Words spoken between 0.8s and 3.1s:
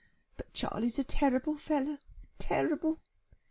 a terrible fellow, terrible."